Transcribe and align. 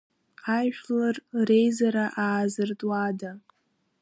Ажәлар 0.57 1.15
реизара 1.47 2.05
аазыртуада? 2.25 3.31